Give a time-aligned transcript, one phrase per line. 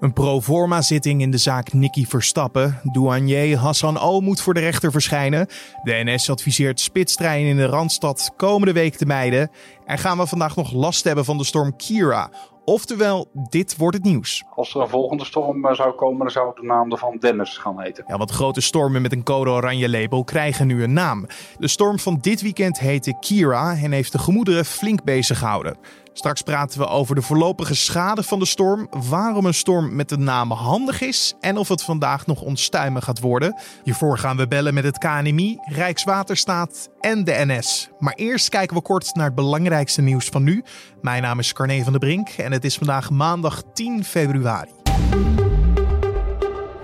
[0.00, 2.80] Een proforma-zitting in de zaak Nicky Verstappen.
[2.82, 5.46] Douanier Hassan O moet voor de rechter verschijnen.
[5.82, 9.50] De NS adviseert spitstreinen in de Randstad komende week te mijden.
[9.84, 12.30] En gaan we vandaag nog last hebben van de storm Kira.
[12.64, 14.44] Oftewel, dit wordt het nieuws.
[14.54, 17.80] Als er een volgende storm eh, zou komen, dan zou de naam ervan Dennis gaan
[17.80, 18.04] heten.
[18.06, 21.26] Ja, want grote stormen met een code oranje label krijgen nu een naam.
[21.58, 25.76] De storm van dit weekend heette Kira en heeft de gemoederen flink bezig gehouden.
[26.18, 30.16] Straks praten we over de voorlopige schade van de storm, waarom een storm met de
[30.16, 33.56] naam handig is en of het vandaag nog onstuimig gaat worden.
[33.82, 37.88] Hiervoor gaan we bellen met het KNMI, Rijkswaterstaat en de NS.
[37.98, 40.64] Maar eerst kijken we kort naar het belangrijkste nieuws van nu.
[41.02, 44.70] Mijn naam is Carne van der Brink en het is vandaag maandag 10 februari.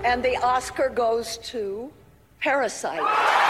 [0.03, 1.91] And the Oscar goes to
[2.39, 3.44] Parasite.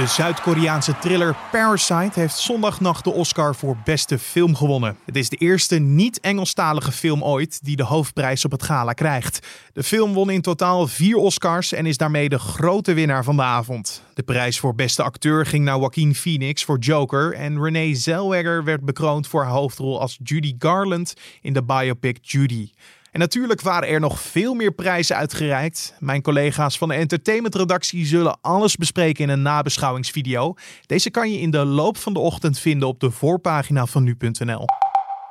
[0.00, 4.96] De Zuid-Koreaanse thriller Parasite heeft zondagnacht de Oscar voor beste film gewonnen.
[5.04, 9.46] Het is de eerste niet-Engelstalige film ooit die de hoofdprijs op het gala krijgt.
[9.72, 13.42] De film won in totaal vier Oscars en is daarmee de grote winnaar van de
[13.42, 14.02] avond.
[14.14, 18.84] De prijs voor beste acteur ging naar Joaquin Phoenix voor Joker en Renee Zellweger werd
[18.84, 22.70] bekroond voor haar hoofdrol als Judy Garland in de biopic Judy.
[23.10, 25.94] En natuurlijk waren er nog veel meer prijzen uitgereikt.
[25.98, 30.54] Mijn collega's van de entertainmentredactie zullen alles bespreken in een nabeschouwingsvideo.
[30.86, 34.64] Deze kan je in de loop van de ochtend vinden op de voorpagina van nu.nl.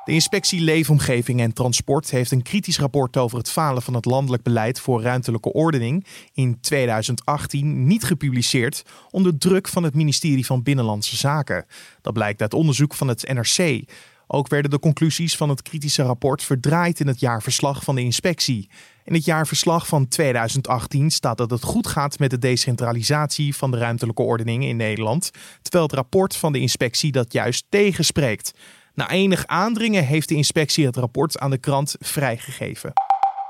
[0.04, 4.42] De inspectie Leefomgeving en Transport heeft een kritisch rapport over het falen van het landelijk
[4.42, 11.16] beleid voor ruimtelijke ordening in 2018 niet gepubliceerd onder druk van het ministerie van Binnenlandse
[11.16, 11.66] Zaken.
[12.00, 13.84] Dat blijkt uit onderzoek van het NRC.
[14.32, 18.68] Ook werden de conclusies van het kritische rapport verdraaid in het jaarverslag van de inspectie.
[19.04, 23.78] In het jaarverslag van 2018 staat dat het goed gaat met de decentralisatie van de
[23.78, 25.30] ruimtelijke ordening in Nederland,
[25.62, 28.52] terwijl het rapport van de inspectie dat juist tegenspreekt.
[28.94, 32.92] Na enig aandringen heeft de inspectie het rapport aan de krant vrijgegeven.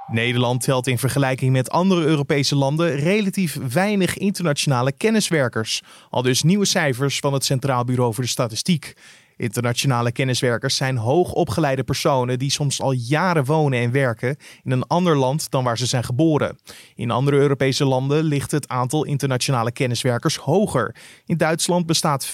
[0.07, 5.83] Nederland telt in vergelijking met andere Europese landen relatief weinig internationale kenniswerkers.
[6.11, 8.95] Al dus nieuwe cijfers van het Centraal Bureau voor de Statistiek.
[9.41, 15.17] Internationale kenniswerkers zijn hoogopgeleide personen die soms al jaren wonen en werken in een ander
[15.17, 16.59] land dan waar ze zijn geboren.
[16.95, 20.95] In andere Europese landen ligt het aantal internationale kenniswerkers hoger.
[21.27, 22.31] In Duitsland bestaat 5%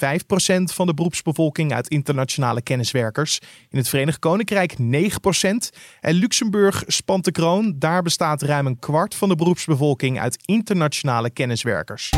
[0.64, 3.40] van de beroepsbevolking uit internationale kenniswerkers.
[3.70, 4.82] In het Verenigd Koninkrijk 9%.
[6.00, 7.74] En Luxemburg spant de kroon.
[7.78, 12.10] Daar bestaat ruim een kwart van de beroepsbevolking uit internationale kenniswerkers.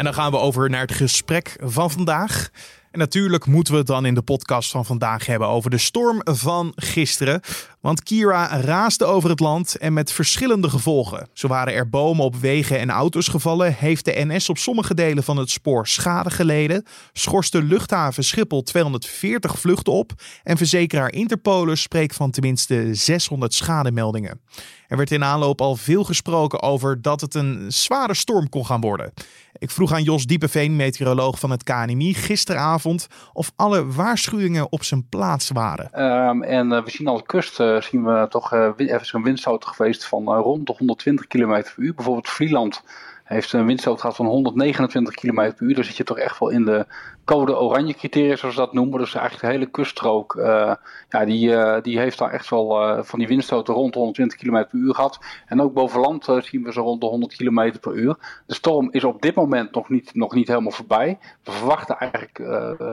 [0.00, 2.50] En dan gaan we over naar het gesprek van vandaag.
[2.90, 6.20] En natuurlijk moeten we het dan in de podcast van vandaag hebben over de storm
[6.24, 7.40] van gisteren.
[7.80, 11.28] Want Kira raasde over het land en met verschillende gevolgen.
[11.32, 15.24] Zo waren er bomen op wegen en auto's gevallen, heeft de NS op sommige delen
[15.24, 22.16] van het spoor schade geleden, schorste luchthaven Schiphol 240 vluchten op en verzekeraar Interpolis spreekt
[22.16, 24.40] van tenminste 600 schademeldingen.
[24.88, 28.80] Er werd in aanloop al veel gesproken over dat het een zware storm kon gaan
[28.80, 29.12] worden.
[29.52, 35.08] Ik vroeg aan Jos Diepeveen, meteoroloog van het KNMI, gisteravond of alle waarschuwingen op zijn
[35.08, 36.02] plaats waren.
[36.02, 39.22] Um, en uh, we zien aan de kust uh, zien we toch uh, even zo'n
[39.22, 41.94] windstoot geweest van rond de 120 km per uur.
[41.94, 42.82] Bijvoorbeeld Vlieland
[43.30, 45.74] heeft een windstoot gehad van 129 km per uur.
[45.74, 46.86] Daar zit je toch echt wel in de
[47.24, 48.98] code oranje criteria, zoals ze dat noemen.
[48.98, 50.74] Dus eigenlijk de hele kuststrook, uh,
[51.08, 54.38] ja, die, uh, die heeft daar echt wel uh, van die windstoten rond de 120
[54.38, 55.18] km per uur gehad.
[55.46, 58.42] En ook boven land zien we ze rond de 100 km per uur.
[58.46, 61.18] De storm is op dit moment nog niet, nog niet helemaal voorbij.
[61.44, 62.38] We verwachten eigenlijk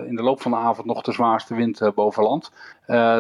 [0.07, 2.51] in de loop van de avond nog de zwaarste wind boven land.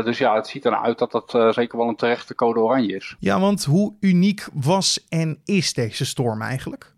[0.05, 3.15] dus ja, het ziet eruit uit dat dat zeker wel een terechte code oranje is.
[3.19, 6.95] Ja, want hoe uniek was en is deze storm eigenlijk?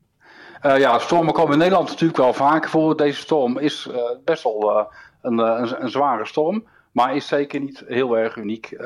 [0.65, 2.97] Uh, ja, stormen komen in Nederland natuurlijk wel vaker voor.
[2.97, 4.85] Deze storm is uh, best wel uh,
[5.21, 5.37] een,
[5.83, 6.63] een, zware storm.
[6.91, 8.77] Maar is zeker niet heel erg uniek.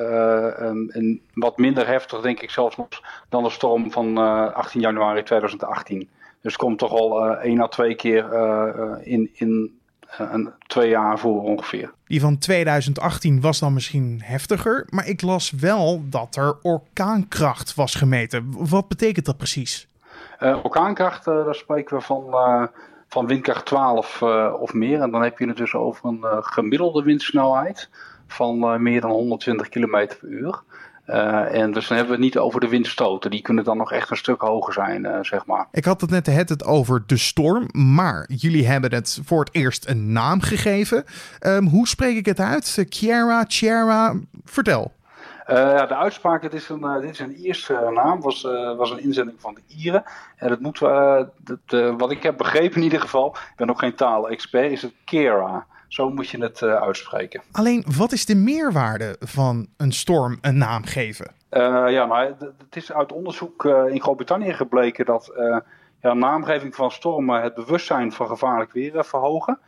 [1.34, 2.76] Wat minder heftig, denk ik zelfs
[3.30, 4.18] dan de storm van
[4.54, 6.10] 18 januari 2018.
[6.42, 8.34] Dus komt toch al één à twee keer
[9.04, 9.72] in, in
[10.68, 11.94] twee jaar voor ongeveer.
[12.06, 14.88] Die van 2018 was dan misschien heftiger.
[14.90, 18.54] Maar ik las wel dat er orkaankracht was gemeten.
[18.70, 19.88] Wat betekent dat precies?
[20.44, 22.64] Uh, orkaankracht, daar spreken we van, uh,
[23.08, 24.22] van windkracht 12
[24.60, 25.02] of meer.
[25.02, 27.90] En dan heb je het dus over een gemiddelde windsnelheid
[28.28, 30.62] van meer dan 120 km per uur.
[31.52, 33.32] en dus dan hebben we het niet over de windstoten.
[33.32, 35.68] Die kunnen dan nog echt een stuk hoger zijn, zeg maar.
[35.72, 37.70] Ik had het net het over de storm.
[37.72, 41.04] Maar jullie hebben het voor het eerst een naam gegeven.
[41.42, 42.86] Um, hoe spreek ik het uit?
[42.90, 44.16] Chiara, Chiara?
[44.44, 44.92] Vertel.
[45.50, 48.42] Uh, ja, de uitspraak, dit is een, uh, dit is een Ierse naam, was,
[48.78, 50.04] was een inzending van de Ieren.
[50.36, 50.80] En dat moet,
[51.38, 54.94] dat, wat ik heb begrepen in ieder geval, ik ben ook geen taalexpert, is het
[55.06, 55.66] Kera.
[55.88, 57.42] Zo moet je het uitspreken.
[57.52, 61.32] Alleen, wat is de meerwaarde van een storm een naam geven?
[61.50, 65.32] ja, nou, het is uit onderzoek in Groot-Brittannië gebleken dat
[66.02, 69.60] ja, naamgeving van stormen het bewustzijn van gevaarlijk weer verhogen.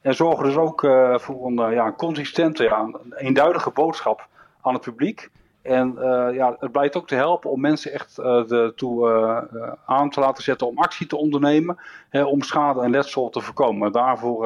[0.00, 0.80] En zorgen dus ook
[1.14, 4.28] voor een, ja, consistente, ja, een eenduidige boodschap
[4.64, 5.30] aan het publiek.
[5.64, 9.72] En uh, ja, het blijkt ook te helpen om mensen echt uh, de, toe uh,
[9.86, 11.78] aan te laten zetten om actie te ondernemen.
[12.08, 13.92] Hè, om schade en letsel te voorkomen.
[13.92, 14.40] Daarvoor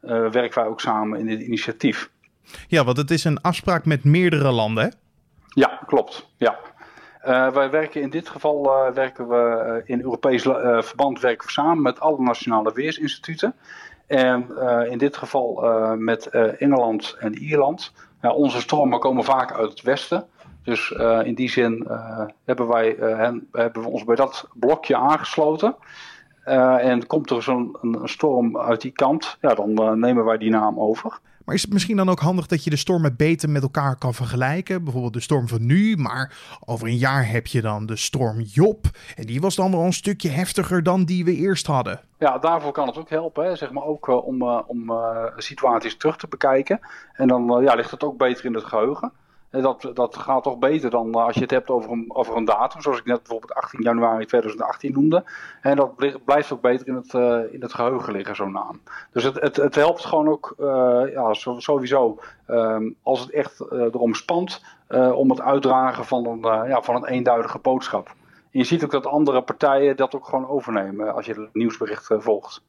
[0.00, 2.10] werken wij ook samen in dit initiatief.
[2.68, 4.90] Ja, want het is een afspraak met meerdere landen, hè?
[5.48, 6.28] Ja, klopt.
[6.36, 6.58] Ja.
[7.50, 8.62] wij werken in dit geval
[8.94, 10.42] werken we in Europees
[10.78, 13.54] verband werken we samen met alle nationale weersinstituten.
[14.06, 14.58] En
[14.90, 15.62] in dit geval
[15.96, 16.26] met
[16.58, 17.92] Engeland en Ierland
[18.32, 20.26] onze stormen komen vaak uit het westen.
[20.62, 24.96] Dus uh, in die zin uh, hebben, wij, hen, hebben we ons bij dat blokje
[24.96, 25.76] aangesloten.
[26.44, 31.18] en komt er zo'n storm uit die kant, ja, dan nemen wij die naam over.
[31.46, 34.14] Maar is het misschien dan ook handig dat je de stormen beter met elkaar kan
[34.14, 34.84] vergelijken?
[34.84, 36.32] Bijvoorbeeld de storm van nu, maar
[36.64, 38.86] over een jaar heb je dan de storm Job.
[39.16, 42.00] En die was dan wel een stukje heftiger dan die we eerst hadden.
[42.18, 43.56] Ja, daarvoor kan het ook helpen, hè.
[43.56, 46.80] zeg maar ook uh, om, om uh, situaties terug te bekijken.
[47.12, 49.12] En dan ja, ligt het ook beter in het geheugen.
[49.62, 52.80] Dat, dat gaat toch beter dan als je het hebt over een, over een datum,
[52.80, 55.24] zoals ik net bijvoorbeeld 18 januari 2018 noemde.
[55.60, 58.80] En dat blijft ook beter in het, uh, in het geheugen liggen, zo'n naam.
[59.12, 62.18] Dus het, het, het helpt gewoon ook, uh, ja, sowieso,
[62.48, 64.64] um, als het echt uh, erom spant,
[65.14, 68.06] om het uitdragen van een, ja, van een eenduidige boodschap.
[68.50, 72.06] En je ziet ook dat andere partijen dat ook gewoon overnemen als je het nieuwsbericht
[72.18, 72.62] volgt.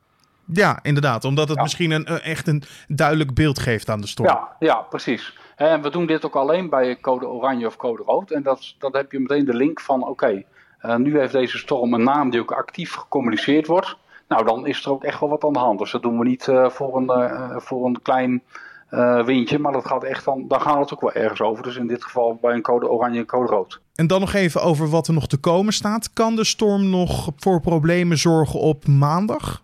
[0.53, 1.25] Ja, inderdaad.
[1.25, 4.29] Omdat het misschien een, echt een duidelijk beeld geeft aan de storm.
[4.29, 5.37] Ja, ja precies.
[5.57, 8.31] En we doen dit ook alleen bij code oranje of code rood.
[8.31, 10.43] En dat, dat heb je meteen de link van, oké,
[10.85, 13.97] uh, nu heeft deze storm een naam die ook actief gecommuniceerd wordt.
[14.27, 15.79] Nou, dan is er ook echt wel wat aan de hand.
[15.79, 18.43] Dus dat doen we niet uh, voor, een, uh, voor een klein
[19.25, 21.63] windje, maar dat gaat echt dan, dan gaat het ook wel ergens over.
[21.63, 23.81] Dus in dit geval bij een code oranje en code rood.
[23.95, 26.13] En dan nog even over wat er nog te komen staat.
[26.13, 29.61] Kan de storm nog voor problemen zorgen op maandag?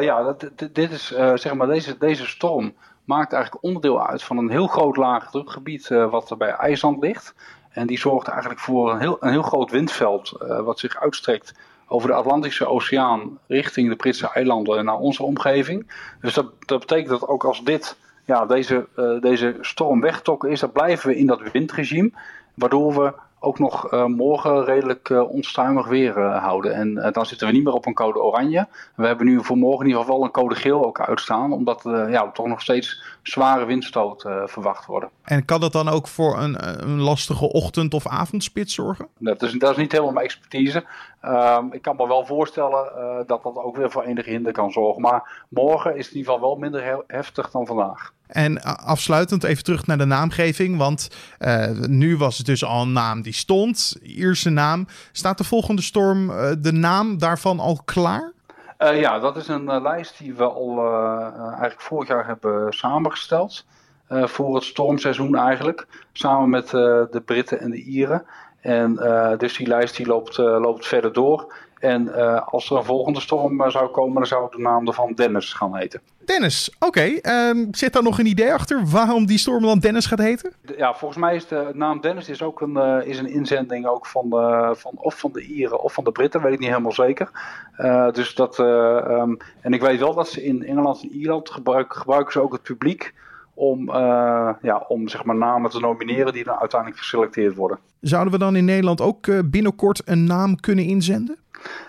[0.00, 2.72] ja, dat, dit is zeg maar deze, deze storm
[3.06, 7.34] maakt eigenlijk onderdeel uit van een heel groot laagdrukgebied uh, wat er bij IJsland ligt.
[7.70, 11.54] En die zorgt eigenlijk voor een heel, een heel groot windveld uh, wat zich uitstrekt
[11.88, 15.90] over de Atlantische Oceaan richting de Britse eilanden en naar onze omgeving.
[16.20, 20.60] Dus dat, dat betekent dat ook als dit, ja, deze, uh, deze storm wegtokken is,
[20.60, 22.12] dan blijven we in dat windregime.
[22.54, 26.74] Waardoor we ook nog uh, morgen redelijk uh, onstuimig weer uh, houden.
[26.74, 28.66] En dan zitten we niet meer op een code oranje.
[28.94, 31.52] We hebben nu voor morgen in ieder geval wel een code geel ook uitstaan.
[31.52, 35.10] Omdat ja, toch nog steeds zware windstoot verwacht worden.
[35.22, 39.08] En kan dat dan ook voor een, een lastige ochtend- of avondspits zorgen?
[39.18, 40.84] Dat is, dat is niet helemaal mijn expertise.
[41.20, 42.92] Ehm, ik kan me wel voorstellen
[43.26, 45.02] dat dat ook weer voor enige hinder kan zorgen.
[45.02, 48.12] Maar morgen is het in ieder geval wel minder heftig dan vandaag.
[48.26, 50.76] En afsluitend even terug naar de naamgeving.
[50.76, 51.08] Want
[51.38, 53.96] uh, nu was het dus al een naam die stond.
[54.02, 54.86] Ierse naam.
[55.12, 58.32] Staat de volgende storm, uh, de naam daarvan al klaar?
[58.78, 60.78] Ja, dat is een lijst die we al
[61.48, 63.64] eigenlijk vorig jaar hebben samengesteld.
[64.08, 65.86] Voor het stormseizoen eigenlijk.
[66.12, 68.24] Samen met de Britten en de Ieren.
[68.60, 68.94] En
[69.38, 71.52] dus die lijst die loopt, loopt verder door.
[71.78, 75.52] En uh, als er een volgende storm zou komen, dan zou de naam ervan Dennis
[75.52, 76.00] gaan heten.
[76.24, 76.86] Dennis, oké.
[77.20, 77.48] Okay.
[77.48, 80.52] Um, zit daar nog een idee achter waarom die storm dan Dennis gaat heten?
[80.76, 84.06] Ja, volgens mij is de naam Dennis is ook een, uh, is een inzending ook
[84.06, 86.92] van, de, van of van de Ieren of van de Britten, weet ik niet helemaal
[86.92, 87.30] zeker.
[88.12, 92.32] dus dat, um, en ik weet wel dat ze in Engeland en Ierland gebruiken, gebruiken
[92.32, 93.14] ze ook het publiek
[93.56, 97.78] om, uh, ja, om zeg maar namen te nomineren die dan uiteindelijk geselecteerd worden.
[98.00, 101.38] Zouden we dan in Nederland ook binnenkort een naam kunnen inzenden?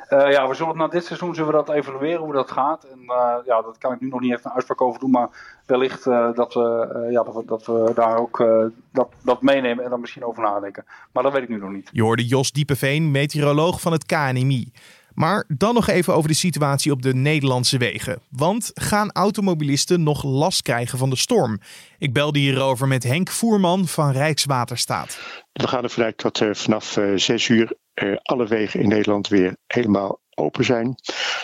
[0.09, 2.83] Uh, ja, we zullen na dit seizoen zullen we dat evalueren hoe dat gaat.
[2.83, 5.11] En uh, ja, dat kan ik nu nog niet echt een uitspraak over doen.
[5.11, 5.29] Maar
[5.65, 8.45] wellicht uh, dat, we, ja, dat, we, dat we daar ook
[8.91, 10.85] dat, dat meenemen en dan misschien over nadenken.
[11.11, 11.89] Maar dat weet ik nu nog niet.
[11.91, 14.71] Je hoorde Jos Diepeveen, meteoroloog van het KNMI.
[15.17, 18.21] Maar dan nog even over de situatie op de Nederlandse wegen.
[18.29, 21.59] Want gaan automobilisten nog last krijgen van de storm?
[21.97, 25.19] Ik belde hierover met Henk Voerman van Rijkswaterstaat.
[25.53, 27.77] We gaan ervan uit dat er vanaf 6 uur
[28.21, 30.95] alle wegen in Nederland weer helemaal open zijn.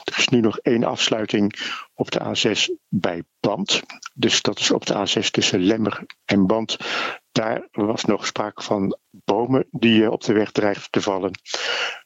[0.04, 1.54] Er is nu nog één afsluiting
[1.94, 3.82] op de A6 bij Band.
[4.14, 6.78] Dus dat is op de A6 tussen Lemmer en Band.
[7.32, 11.32] Daar was nog sprake van bomen die op de weg dreigden te vallen.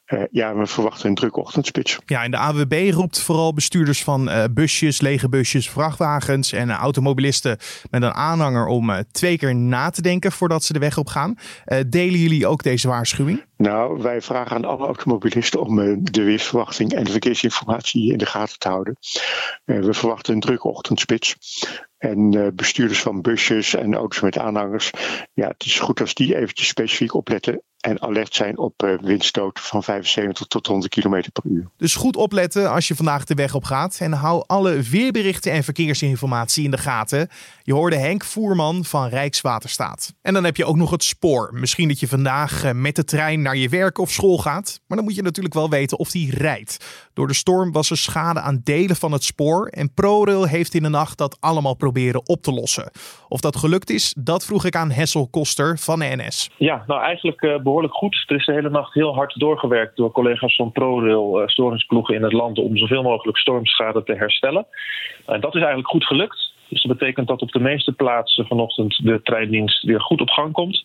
[0.06, 1.98] Uh, ja, we verwachten een drukke ochtendspits.
[2.06, 6.74] Ja, en de AWB roept vooral bestuurders van uh, busjes, lege busjes, vrachtwagens en uh,
[6.74, 7.58] automobilisten
[7.90, 11.34] met een aanhanger om twee keer na te denken voordat ze de weg op gaan.
[11.86, 13.44] delen jullie ook deze waarschuwing?
[13.56, 18.58] Nou, wij vragen aan alle automobilisten om de weersverwachting en de verkeersinformatie in de gaten
[18.58, 18.96] te houden.
[19.80, 21.36] We verwachten een drukke ochtendspits.
[21.98, 24.90] En uh, bestuurders van busjes en auto's met aanhangers,
[25.34, 29.64] ja, het is goed als die eventjes specifiek opletten en alert zijn op uh, windstoten
[29.64, 31.70] van 75 tot 100 km per uur.
[31.76, 35.64] Dus goed opletten als je vandaag de weg op gaat en hou alle weerberichten en
[35.64, 37.28] verkeersinformatie in de gaten.
[37.62, 40.14] Je hoorde Henk Voerman van Rijkswaterstaat.
[40.22, 41.50] En dan heb je ook nog het spoor.
[41.52, 44.96] Misschien dat je vandaag uh, met de trein naar je werk of school gaat, maar
[44.96, 46.84] dan moet je natuurlijk wel weten of die rijdt.
[47.12, 50.82] Door de storm was er schade aan delen van het spoor en ProRail heeft in
[50.82, 52.90] de nacht dat allemaal proberen op te lossen.
[53.28, 56.50] Of dat gelukt is, dat vroeg ik aan Hessel Koster van de NS.
[56.56, 58.24] Ja, nou eigenlijk uh, behoorlijk goed.
[58.26, 62.22] Er is de hele nacht heel hard doorgewerkt door collega's van ProRail, uh, storingsploegen in
[62.22, 64.66] het land, om zoveel mogelijk stormschade te herstellen.
[65.26, 66.52] En dat is eigenlijk goed gelukt.
[66.68, 70.52] Dus dat betekent dat op de meeste plaatsen vanochtend de treindienst weer goed op gang
[70.52, 70.84] komt.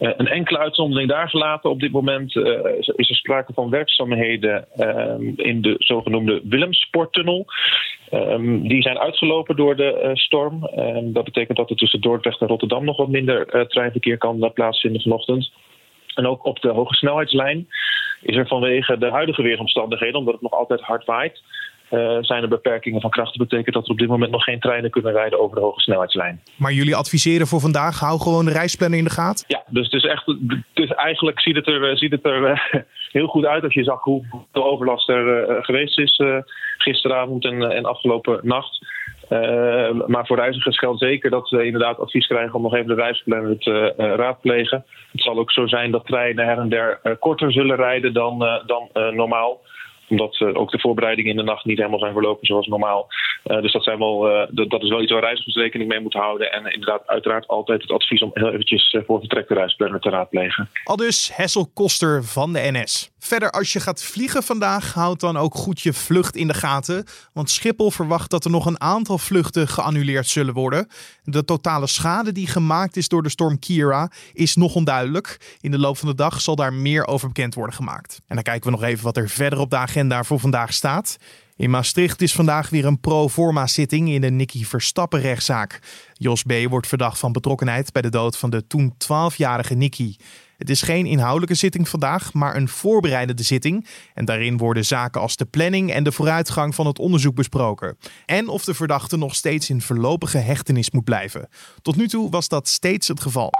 [0.00, 1.70] Uh, een enkele uitzondering daar gelaten.
[1.70, 2.44] Op dit moment uh,
[2.96, 7.46] is er sprake van werkzaamheden uh, in de zogenoemde Willemsporttunnel.
[8.12, 10.70] Um, die zijn uitgelopen door de uh, storm.
[10.76, 15.02] Um, dat betekent dat er tussen Dordrecht en Rotterdam nog wat minder treinverkeer kan plaatsvinden
[15.02, 15.52] vanochtend.
[16.14, 17.68] En ook op de hoge snelheidslijn
[18.22, 21.42] is er vanwege de huidige weeromstandigheden, omdat het nog altijd hard waait,
[21.90, 23.38] uh, zijn er beperkingen van kracht.
[23.38, 25.80] Dat betekent dat er op dit moment nog geen treinen kunnen rijden over de hoge
[25.80, 26.40] snelheidslijn.
[26.56, 29.44] Maar jullie adviseren voor vandaag, hou gewoon de reisplanning in de gaten?
[29.48, 30.34] Ja, dus het is echt,
[30.72, 32.58] dus eigenlijk ziet het er, ziet het er uh,
[33.18, 36.22] heel goed uit als je zag hoeveel overlast er uh, geweest is
[36.78, 38.86] gisteravond en, en afgelopen nacht.
[40.06, 43.58] maar voor reizigers geldt zeker dat ze inderdaad advies krijgen om nog even de reisplanner
[43.58, 44.84] te raadplegen.
[45.12, 48.88] Het zal ook zo zijn dat treinen her en der korter zullen rijden dan, dan
[49.14, 49.60] normaal
[50.08, 53.06] omdat uh, ook de voorbereidingen in de nacht niet helemaal zijn verlopen zoals normaal.
[53.44, 56.52] Uh, dus dat, wel, uh, dat is wel iets waar reizigers rekening mee moeten houden.
[56.52, 60.68] En inderdaad, uiteraard altijd het advies om heel eventjes voor vertrek de reisplanner te raadplegen.
[60.84, 63.10] Al dus Hessel Koster van de NS.
[63.18, 67.04] Verder, als je gaat vliegen vandaag, houd dan ook goed je vlucht in de gaten.
[67.32, 70.88] Want Schiphol verwacht dat er nog een aantal vluchten geannuleerd zullen worden.
[71.24, 75.56] De totale schade die gemaakt is door de storm Kira is nog onduidelijk.
[75.60, 78.20] In de loop van de dag zal daar meer over bekend worden gemaakt.
[78.26, 81.16] En dan kijken we nog even wat er verder op de agenda voor vandaag staat.
[81.56, 85.80] In Maastricht is vandaag weer een pro forma zitting in de Nicky Verstappen rechtszaak.
[86.12, 86.52] Jos B.
[86.68, 90.16] wordt verdacht van betrokkenheid bij de dood van de toen 12-jarige Nicky.
[90.58, 93.86] Het is geen inhoudelijke zitting vandaag, maar een voorbereidende zitting.
[94.14, 97.98] En daarin worden zaken als de planning en de vooruitgang van het onderzoek besproken.
[98.26, 101.48] En of de verdachte nog steeds in voorlopige hechtenis moet blijven.
[101.82, 103.50] Tot nu toe was dat steeds het geval.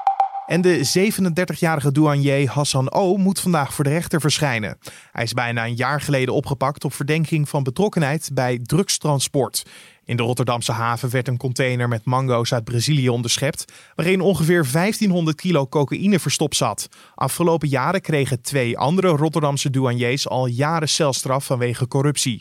[0.49, 1.09] En de
[1.57, 3.17] 37-jarige douanier Hassan O.
[3.17, 4.79] moet vandaag voor de rechter verschijnen.
[5.13, 9.67] Hij is bijna een jaar geleden opgepakt op verdenking van betrokkenheid bij drugstransport.
[10.05, 15.37] In de Rotterdamse haven werd een container met mango's uit Brazilië onderschept, waarin ongeveer 1500
[15.37, 16.89] kilo cocaïne verstopt zat.
[17.15, 22.37] Afgelopen jaren kregen twee andere Rotterdamse douaniers al jaren celstraf vanwege corruptie.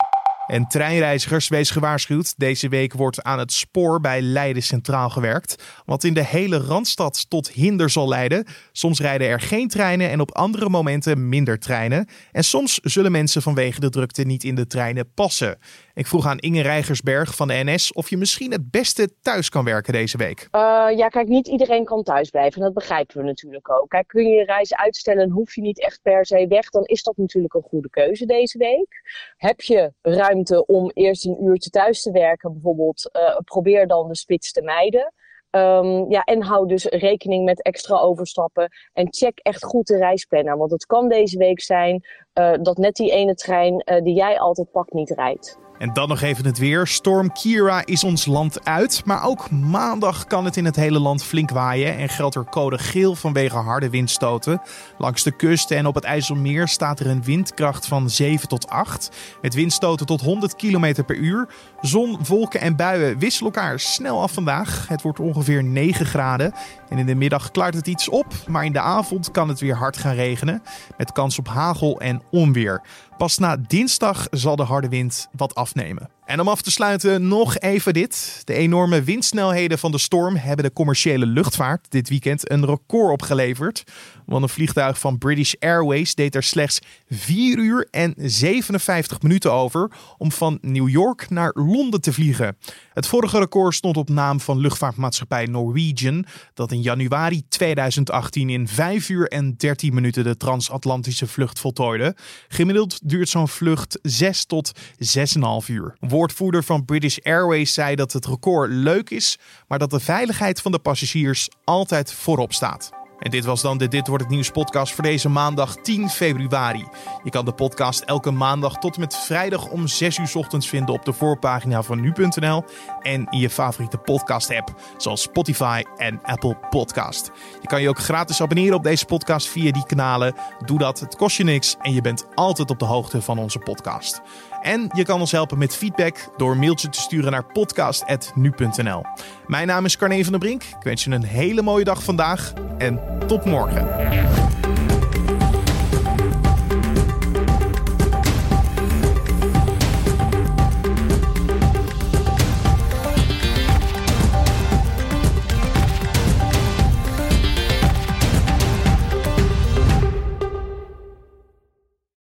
[0.48, 2.34] En treinreizigers wees gewaarschuwd.
[2.36, 5.62] Deze week wordt aan het spoor bij Leiden Centraal gewerkt.
[5.84, 8.46] Wat in de hele Randstad tot hinder zal leiden.
[8.72, 12.08] Soms rijden er geen treinen en op andere momenten minder treinen.
[12.32, 15.58] En soms zullen mensen vanwege de drukte niet in de treinen passen.
[15.98, 19.64] Ik vroeg aan Inge Rijgersberg van de NS of je misschien het beste thuis kan
[19.64, 20.48] werken deze week.
[20.52, 20.60] Uh,
[20.96, 22.60] ja, kijk, niet iedereen kan thuis blijven.
[22.60, 23.88] Dat begrijpen we natuurlijk ook.
[23.88, 27.02] Kijk, kun je je reis uitstellen, hoef je niet echt per se weg, dan is
[27.02, 29.02] dat natuurlijk een goede keuze deze week.
[29.36, 34.16] Heb je ruimte om eerst een uurtje thuis te werken, bijvoorbeeld, uh, probeer dan de
[34.16, 35.12] spits te mijden.
[35.50, 38.68] Um, ja, en hou dus rekening met extra overstappen.
[38.92, 40.56] En check echt goed de reisplanner.
[40.56, 44.70] Want het kan deze week zijn uh, dat net die ene trein die jij altijd
[44.70, 45.58] pakt niet rijdt.
[45.78, 46.86] En dan nog even het weer.
[46.86, 49.02] Storm Kira is ons land uit.
[49.04, 51.96] Maar ook maandag kan het in het hele land flink waaien.
[51.96, 54.60] En geldt er code geel vanwege harde windstoten.
[54.98, 59.10] Langs de kust en op het IJsselmeer staat er een windkracht van 7 tot 8.
[59.42, 61.48] Met windstoten tot 100 km per uur.
[61.80, 64.88] Zon, wolken en buien wisselen elkaar snel af vandaag.
[64.88, 66.52] Het wordt ongeveer 9 graden.
[66.88, 68.26] En in de middag klaart het iets op.
[68.46, 70.62] Maar in de avond kan het weer hard gaan regenen.
[70.96, 72.82] Met kans op hagel en onweer.
[73.18, 76.08] Pas na dinsdag zal de harde wind wat afnemen.
[76.28, 78.42] En om af te sluiten nog even dit.
[78.44, 83.84] De enorme windsnelheden van de storm hebben de commerciële luchtvaart dit weekend een record opgeleverd.
[84.26, 86.78] Want een vliegtuig van British Airways deed er slechts
[87.10, 92.56] 4 uur en 57 minuten over om van New York naar Londen te vliegen.
[92.92, 99.08] Het vorige record stond op naam van luchtvaartmaatschappij Norwegian, dat in januari 2018 in 5
[99.08, 102.16] uur en 13 minuten de transatlantische vlucht voltooide.
[102.48, 108.26] Gemiddeld duurt zo'n vlucht 6 tot 6,5 uur woordvoerder van British Airways zei dat het
[108.26, 112.97] record leuk is, maar dat de veiligheid van de passagiers altijd voorop staat.
[113.18, 116.86] En dit was dan de Dit Wordt Het Nieuws podcast voor deze maandag 10 februari.
[117.22, 120.94] Je kan de podcast elke maandag tot en met vrijdag om 6 uur ochtends vinden
[120.94, 122.64] op de voorpagina van nu.nl
[123.00, 127.30] en in je favoriete podcast app zoals Spotify en Apple Podcast.
[127.60, 130.34] Je kan je ook gratis abonneren op deze podcast via die kanalen.
[130.64, 133.58] Doe dat, het kost je niks en je bent altijd op de hoogte van onze
[133.58, 134.20] podcast.
[134.62, 139.02] En je kan ons helpen met feedback door een mailtje te sturen naar podcast.nu.nl.
[139.46, 140.62] Mijn naam is Carne van der Brink.
[140.62, 143.86] Ik wens je een hele mooie dag vandaag en tot morgen.